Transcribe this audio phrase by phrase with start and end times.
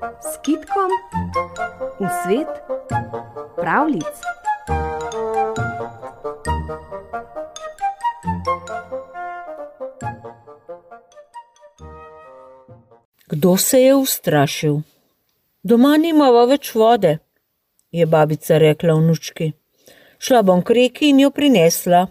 [0.00, 0.90] s kitkom
[2.00, 2.48] v svet
[3.56, 4.16] pravlic.
[13.26, 14.80] Kdo se je ustrašil?
[15.62, 17.18] Doma nimamo več vode,
[17.92, 19.52] je babica rekla vnučki.
[20.18, 22.06] Šla bom k reki in jo prinesla.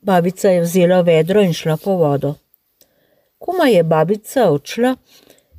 [0.00, 2.34] Babica je vzela vedro in šla po vodo.
[3.38, 4.94] Koma je babica odšla,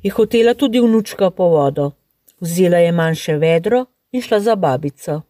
[0.02, 1.90] je hotela tudi vnučka po vodo.
[2.40, 5.22] Vzela je manjše vedro in šla za babico.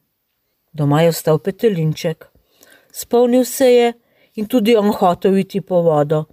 [0.72, 2.26] Doma je ostal petelinček.
[2.92, 3.92] Spomnil se je
[4.34, 6.24] in tudi on hotel iti po vodo.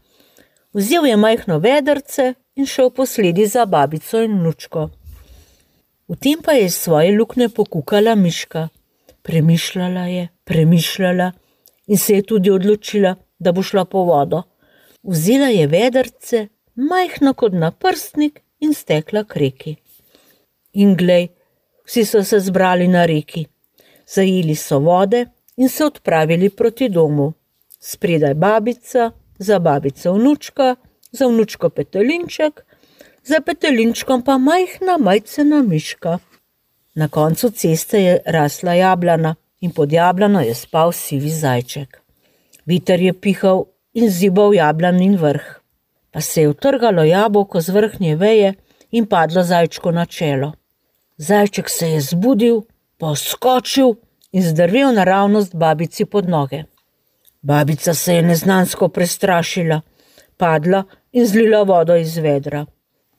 [0.73, 4.89] Vzel je majhno vedrce in šel po sledi za babico in vnučko.
[6.07, 8.67] V tem pa je iz svoje luknje pokukala miška.
[9.21, 11.31] Premišljala je, premišljala
[11.87, 14.41] in se je tudi odločila, da bo šla po vodo.
[15.03, 16.47] Vzela je vedrce,
[16.79, 19.75] majhno kot na prstnik, in stekla k reki.
[20.73, 21.29] In glej,
[21.87, 23.45] vsi so se zbrali na reki,
[24.07, 25.25] zajeli so vode
[25.57, 27.33] in se odpravili proti domu.
[27.79, 30.75] Spredaj babica, za babico vnučka,
[31.11, 32.65] za vnučko petelinček,
[33.23, 36.17] za petelinčkom pa majhna majcena miška.
[36.95, 42.01] Na koncu ceste je rasla jablana in pod jablano je spal sivi zajček.
[42.65, 45.58] Viter je pihal in zibal jablanin vrh.
[46.11, 48.53] Pa se je utrgalo jabolko z vrhnje veje
[48.91, 50.53] in padlo zajčko na čelo.
[51.17, 52.61] Zajček se je zbudil,
[52.97, 53.93] poskočil
[54.31, 56.63] in zdrvel naravnost babici pod noge.
[57.41, 59.81] Babica se je neznansko prestrašila,
[60.37, 62.65] padla in zlila vodo iz vedra.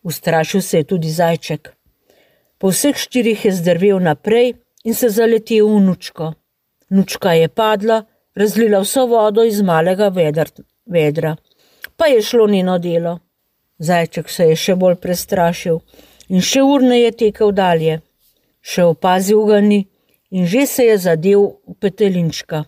[0.03, 1.73] Ustrašil se je tudi zajček.
[2.59, 6.33] Po vseh štirih je zdrvel naprej in se zaletel v nučko.
[6.91, 8.03] Nučka je padla,
[8.35, 10.49] razlila vso vodo iz malega vedr,
[10.87, 11.37] vedra,
[12.01, 13.19] pa je šlo njeno delo.
[13.79, 15.83] Zajček se je še bolj prestrašil
[16.33, 17.99] in še urneje tekel dalje.
[18.65, 19.83] Še opazil ga ni
[20.31, 22.63] in že se je zadev v petelinčka.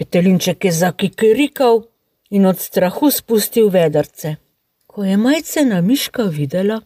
[0.00, 1.82] Petelinček je zakikerikal
[2.30, 4.38] in od strahu spustil vedrce.
[4.86, 6.80] Ko je majcena miška videla,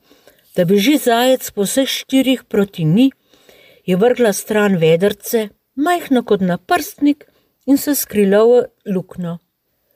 [0.56, 3.12] da beži zajec po vseh štirih proti ni,
[3.86, 7.28] je vrgla stran vedrce, majhno kot na prstnik,
[7.66, 9.38] in se skrila v luknjo.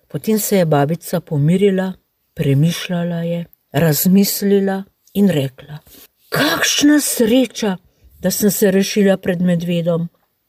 [0.08, 1.92] Potem se je babica pomirila,
[2.34, 4.82] premišljala je, razmislila
[5.14, 5.78] in rekla:
[6.28, 7.76] Kakšna sreča,
[8.20, 10.08] da sem se rešila pred medvedom.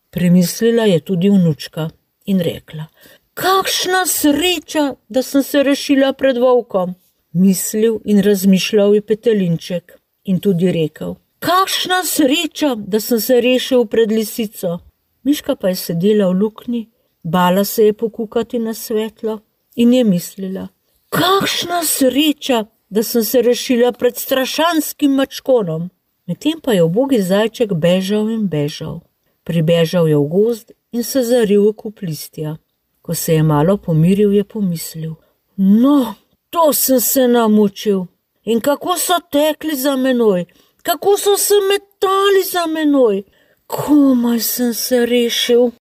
[0.09, 1.89] Premislila je tudi vnučka
[2.25, 2.85] in rekla:
[3.33, 6.95] Kakšna sreča, da sem se rešila pred volkom.
[7.33, 14.11] Mislil in razmišljal je petelinček in tudi rekel: Kakšna sreča, da sem se rešil pred
[14.11, 14.79] lisico.
[15.23, 16.89] Miška pa je sedela v luknji,
[17.23, 19.39] bala se je pokukati na svetlo
[19.75, 20.67] in je mislila:
[21.09, 25.89] Kakšna sreča, da sem se rešila pred strašanskim mačkonom.
[26.27, 29.01] Medtem pa je ubogi zajček bežal in bežal.
[29.43, 32.57] Pribežal je v gozd in se zaril v kup listja.
[33.01, 35.13] Ko se je malo pomiril, je pomislil:
[35.57, 36.15] No,
[36.49, 38.05] to sem se namučil.
[38.45, 40.45] In kako so tekli za menoj,
[40.81, 43.23] kako so se metali za menoj,
[43.67, 45.71] komaj sem se rešil.